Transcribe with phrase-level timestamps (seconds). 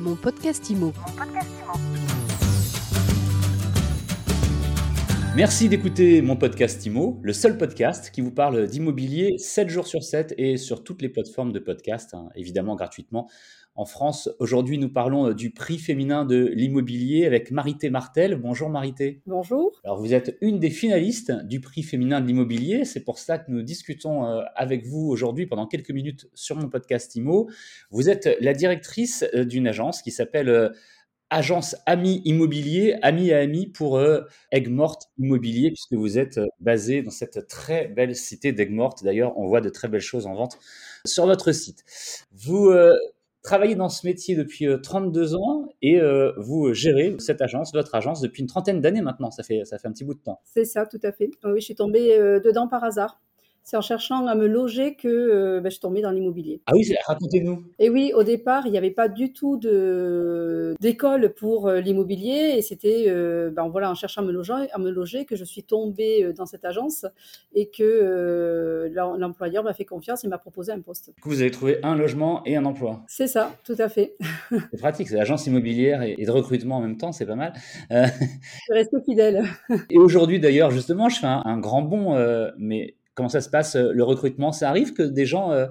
[0.00, 0.94] Mon podcast IMO.
[5.36, 10.02] Merci d'écouter mon podcast IMO, le seul podcast qui vous parle d'immobilier 7 jours sur
[10.02, 13.30] 7 et sur toutes les plateformes de podcast, hein, évidemment gratuitement
[13.76, 14.28] en France.
[14.40, 18.34] Aujourd'hui, nous parlons euh, du prix féminin de l'immobilier avec Marité Martel.
[18.34, 19.22] Bonjour Marité.
[19.24, 19.80] Bonjour.
[19.84, 22.84] Alors vous êtes une des finalistes du prix féminin de l'immobilier.
[22.84, 26.68] C'est pour ça que nous discutons euh, avec vous aujourd'hui pendant quelques minutes sur mon
[26.68, 27.48] podcast IMO.
[27.90, 30.72] Vous êtes la directrice euh, d'une agence qui s'appelle
[31.30, 37.10] agence Ami Immobilier, Ami à Ami pour euh, Aigues-Mortes Immobilier, puisque vous êtes basé dans
[37.10, 39.02] cette très belle cité d'Aigues-Mortes.
[39.04, 40.58] D'ailleurs, on voit de très belles choses en vente
[41.04, 41.84] sur votre site.
[42.32, 42.72] Vous
[43.42, 47.94] travaillez dans ce métier depuis 32 euh, ans et euh, vous gérez cette agence, votre
[47.94, 49.30] agence, depuis une trentaine d'années maintenant.
[49.30, 50.40] Ça fait, ça fait un petit bout de temps.
[50.44, 51.30] C'est ça, tout à fait.
[51.44, 53.20] Oui, je suis tombée euh, dedans par hasard
[53.70, 56.60] c'est en cherchant à me loger que euh, ben, je suis tombée dans l'immobilier.
[56.66, 57.62] Ah oui, racontez-nous.
[57.78, 62.54] Et oui, au départ, il n'y avait pas du tout de, d'école pour euh, l'immobilier
[62.56, 65.44] et c'était euh, ben, voilà, en cherchant à me, loger, à me loger que je
[65.44, 67.06] suis tombée dans cette agence
[67.54, 71.14] et que l'employeur m'a fait confiance et m'a proposé un poste.
[71.14, 73.04] Du coup, vous avez trouvé un logement et un emploi.
[73.06, 74.16] C'est ça, tout à fait.
[74.50, 77.52] c'est pratique, c'est l'agence immobilière et, de recrutement en même temps, c'est pas mal.
[77.88, 78.08] je
[78.64, 79.44] suis restée fidèle.
[79.90, 82.16] et aujourd'hui, d'ailleurs, justement, je fais un, un grand bond,
[82.58, 84.50] mais Comment ça se passe euh, le recrutement.
[84.50, 85.66] Ça arrive que des gens euh,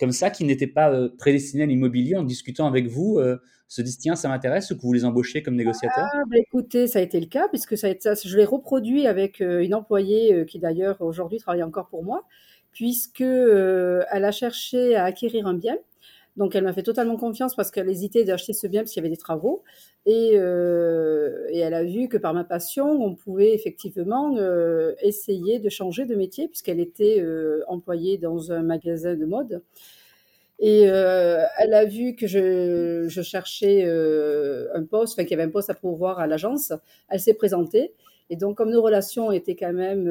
[0.00, 3.20] comme ça, qui n'étaient pas euh, prédestinés à l'immobilier, en discutant avec vous,
[3.68, 6.86] se disent tiens, ça m'intéresse ou que vous les embauchez comme négociateurs ah, bah, Écoutez,
[6.86, 10.58] ça a été le cas, puisque ça, ça je l'ai reproduit avec une employée qui
[10.58, 12.24] d'ailleurs aujourd'hui travaille encore pour moi,
[12.72, 15.76] puisque elle a cherché à acquérir un bien
[16.36, 19.06] donc elle m'a fait totalement confiance parce qu'elle hésitait d'acheter ce bien parce qu'il y
[19.06, 19.62] avait des travaux.
[20.04, 25.68] Et, euh, elle a vu que par ma passion, on pouvait effectivement euh, essayer de
[25.68, 29.62] changer de métier puisqu'elle était euh, employée dans un magasin de mode.
[30.58, 35.68] Et elle a vu que je, cherchais un poste, enfin qu'il y avait un poste
[35.68, 36.72] à pourvoir à l'agence.
[37.10, 37.92] Elle s'est présentée.
[38.30, 40.10] Et donc, comme nos relations étaient quand même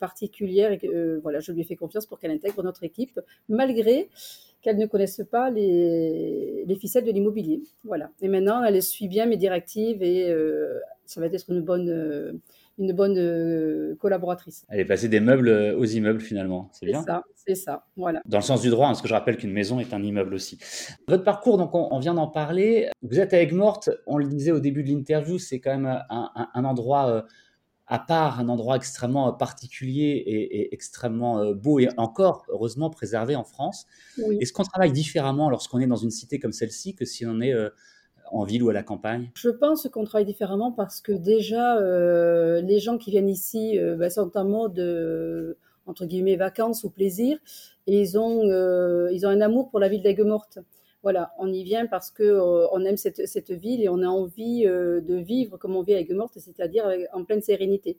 [0.00, 0.78] particulières,
[1.22, 3.20] voilà, je lui ai fait confiance pour qu'elle intègre notre équipe,
[3.50, 4.08] malgré
[4.64, 7.62] qu'elle ne connaisse pas les, les ficelles de l'immobilier.
[7.84, 8.10] Voilà.
[8.22, 12.32] Et maintenant, elle suit bien mes directives et euh, ça va être une bonne, euh,
[12.78, 14.64] une bonne euh, collaboratrice.
[14.70, 17.00] Elle est passée des meubles aux immeubles finalement, c'est bien.
[17.00, 18.22] C'est ça, c'est ça, voilà.
[18.24, 20.32] Dans le sens du droit, hein, parce que je rappelle qu'une maison est un immeuble
[20.32, 20.58] aussi.
[21.06, 22.88] Votre parcours, donc on, vient d'en parler.
[23.02, 26.30] Vous êtes à Aigues-Mortes, on le disait au début de l'interview, c'est quand même un,
[26.54, 27.26] un endroit
[27.86, 33.36] à part un endroit extrêmement euh, particulier et, extrêmement euh, beau et encore heureusement préservé
[33.36, 33.86] en France.
[34.40, 37.52] Est-ce qu'on travaille différemment lorsqu'on est dans une cité comme celle-ci que si on est
[37.52, 37.68] euh,
[38.30, 39.30] en ville ou à la campagne?
[39.34, 41.78] Je pense qu'on travaille différemment parce que déjà
[42.62, 45.56] les gens qui viennent ici bah, sont en mode
[45.86, 47.36] entre guillemets vacances ou plaisir
[47.86, 48.44] et ils ont
[49.10, 50.58] ils ont un amour pour la ville d'Aigues-Mortes.
[51.04, 54.66] Voilà, on y vient parce que euh, on aime cette, ville et on a envie
[54.66, 57.98] euh, de vivre comme on vit à Aigues-Mortes, c'est-à-dire en pleine sérénité.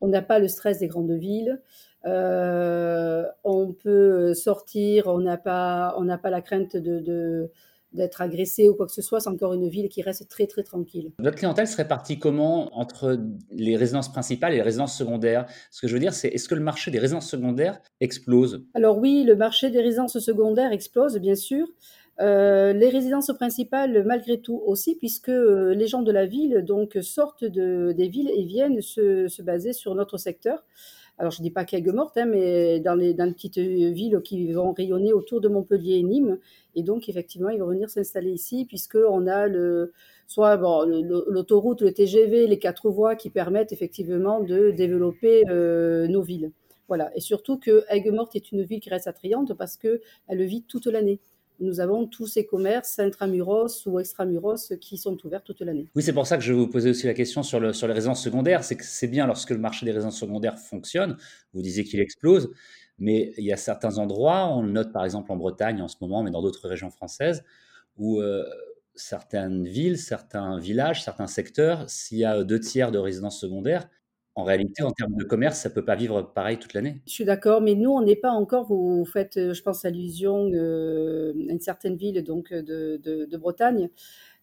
[0.00, 1.60] On n'a pas le stress des grandes villes.
[2.06, 7.50] Euh, on peut sortir, on n'a pas, on n'a pas la crainte de,
[7.92, 9.20] d'être agressé ou quoi que ce soit.
[9.20, 11.12] C'est encore une ville qui reste très très tranquille.
[11.18, 13.18] Votre clientèle serait partie comment entre
[13.50, 15.44] les résidences principales et les résidences secondaires?
[15.70, 18.64] Ce que je veux dire, c'est est-ce que le marché des résidences secondaires explose?
[18.72, 21.66] Alors oui, le marché des résidences secondaires explose, bien sûr.
[22.20, 26.96] Euh, les résidences principales, malgré tout aussi, puisque euh, les gens de la ville donc
[27.02, 30.64] sortent de, des villes et viennent se, se baser sur notre secteur.
[31.18, 35.14] Alors je dis pas qu'Aigues Mortes, hein, mais dans les, petites villes qui vont rayonner
[35.14, 36.38] autour de Montpellier et Nîmes.
[36.74, 39.92] Et donc effectivement, ils vont venir s'installer ici, puisque on a le
[40.26, 40.84] soit bon,
[41.28, 46.52] l'autoroute, le TGV, les quatre voies qui permettent effectivement de développer euh, nos villes.
[46.88, 47.10] Voilà.
[47.16, 50.86] Et surtout que Aigues-Mortes est une ville qui reste attrayante parce que elle vit toute
[50.86, 51.20] l'année
[51.60, 55.88] nous avons tous ces commerces intramuros ou extramuros qui sont ouverts toute l'année.
[55.94, 57.94] Oui, c'est pour ça que je vous poser aussi la question sur, le, sur les
[57.94, 58.64] résidences secondaires.
[58.64, 61.16] C'est que c'est bien lorsque le marché des résidences secondaires fonctionne,
[61.52, 62.50] vous disiez qu'il explose,
[62.98, 65.96] mais il y a certains endroits, on le note par exemple en Bretagne en ce
[66.00, 67.44] moment, mais dans d'autres régions françaises,
[67.96, 68.44] où euh,
[68.94, 73.88] certaines villes, certains villages, certains secteurs, s'il y a deux tiers de résidences secondaires,
[74.36, 77.00] en réalité, en termes de commerce, ça ne peut pas vivre pareil toute l'année.
[77.06, 80.50] Je suis d'accord, mais nous, on n'est pas encore, vous faites, euh, je pense, allusion
[80.52, 83.88] euh, à une certaine ville donc, de, de, Bretagne,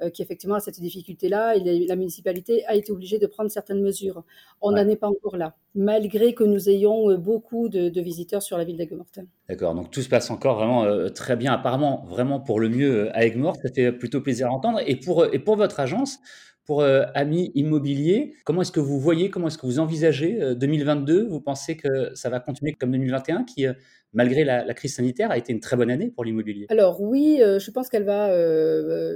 [0.00, 3.82] euh, qui effectivement a cette difficulté-là, et la municipalité a été obligée de prendre certaines
[3.82, 4.22] mesures.
[4.60, 8.64] On n'en est pas encore là, malgré que nous ayons beaucoup de, visiteurs sur la
[8.64, 9.18] ville d'Aigues-Mortes.
[9.48, 13.24] D'accord, donc tout se passe encore vraiment très bien, apparemment, vraiment pour le mieux à
[13.24, 14.80] Aigues-Mortes, ça fait plutôt plaisir à entendre.
[14.86, 16.20] Et pour, et pour votre agence,
[16.70, 18.36] pour Ami Immobilier.
[18.44, 22.30] Comment est-ce que vous voyez, comment est-ce que vous envisagez 2022 Vous pensez que ça
[22.30, 23.66] va continuer comme 2021, qui,
[24.12, 26.66] malgré la, crise sanitaire, a été une très bonne année pour l'immobilier?
[26.68, 28.28] Alors oui, je pense qu'elle va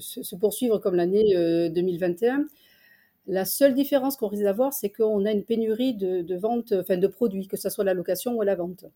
[0.00, 2.46] se, poursuivre comme l'année 2021.
[3.28, 7.06] La seule différence qu'on risque d'avoir, c'est qu'on a une pénurie de, vente, enfin de
[7.06, 8.86] produits, que ce soit la location ou la vente.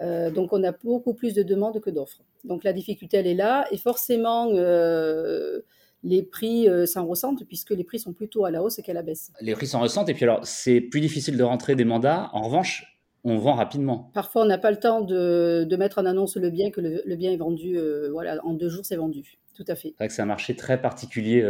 [0.00, 2.24] Euh, donc on a beaucoup plus de demandes que d'offres.
[2.42, 3.68] Donc la difficulté, elle est là.
[3.70, 5.60] Et forcément, euh,
[6.02, 9.02] les prix euh, s'en ressentent puisque les prix sont plutôt à la hausse qu'à la
[9.02, 9.32] baisse.
[9.40, 10.08] Les prix s'en ressentent.
[10.08, 12.30] Et puis alors, c'est plus difficile de rentrer des mandats.
[12.32, 14.10] En revanche, on vend rapidement.
[14.14, 17.32] Parfois, on n'a pas le temps de, mettre en annonce le bien, que le, bien
[17.32, 17.78] est vendu.
[18.12, 19.38] voilà, en deux jours, c'est vendu.
[19.54, 19.88] Tout à fait.
[19.88, 21.42] C'est vrai que c'est un marché très particulier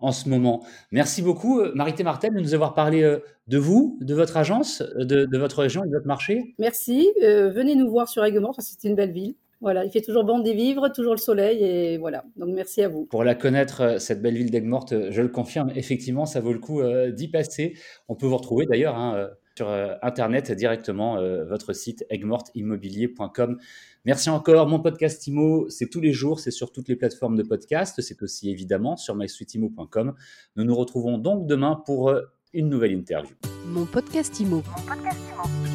[0.00, 0.64] en ce moment.
[0.92, 4.82] Merci beaucoup, euh, Marité Martel, de nous avoir parlé euh, de vous, de votre agence,
[4.82, 6.54] euh, de, votre région et de votre marché.
[6.58, 7.08] Merci.
[7.20, 9.34] venez nous voir sur Aiguemort, c'est une belle ville.
[9.64, 12.24] Voilà, il fait toujours bon d'y vivre, toujours le soleil, et voilà.
[12.36, 13.06] Donc merci à vous.
[13.06, 16.82] Pour la connaître, cette belle ville d'Aigues-Mortes, je le confirme, effectivement, ça vaut le coup
[17.12, 17.74] d'y passer.
[18.08, 19.70] On peut vous retrouver d'ailleurs hein, sur
[20.02, 21.16] Internet directement,
[21.48, 23.58] votre site aiguemorteimmobilier.com.
[24.04, 24.68] Merci encore.
[24.68, 28.22] Mon podcast IMO, c'est tous les jours, c'est sur toutes les plateformes de podcast, c'est
[28.22, 30.14] aussi évidemment sur mysuiteimo.com.
[30.56, 32.20] Nous nous retrouvons donc demain pour euh,
[32.52, 33.34] une nouvelle interview.
[33.66, 34.56] Mon podcast IMO.
[34.56, 35.73] Mon podcast IMO.